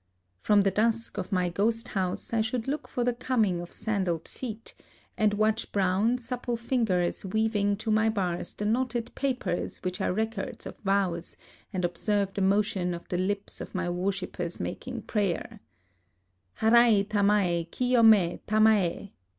From 0.39 0.61
the 0.61 0.71
dusk 0.71 1.19
of 1.19 1.31
my 1.31 1.49
ghost 1.49 1.89
house 1.89 2.33
I 2.33 2.41
should 2.41 2.67
look 2.67 2.87
for 2.87 3.03
the 3.03 3.13
coming 3.13 3.61
of 3.61 3.71
sandaled 3.71 4.27
feet, 4.27 4.73
and 5.15 5.35
watch 5.35 5.71
brown 5.71 6.17
supple 6.17 6.55
fingers 6.57 7.23
weaving 7.23 7.77
to 7.77 7.91
my 7.91 8.09
bars 8.09 8.55
the 8.55 8.65
knotted 8.65 9.13
papers 9.13 9.77
which 9.83 10.01
are 10.01 10.11
records 10.11 10.65
of 10.65 10.75
vows, 10.79 11.37
and 11.71 11.85
observe 11.85 12.33
the 12.33 12.41
motion 12.41 12.95
of 12.95 13.07
the 13.09 13.17
lips 13.19 13.61
of 13.61 13.75
my 13.75 13.91
worshipers 13.91 14.59
making 14.59 15.03
prayer:——" 15.03 15.59
Harai 16.61 17.05
tamai 17.07 17.69
Tciyome 17.69 18.39
tamae 18.47 19.11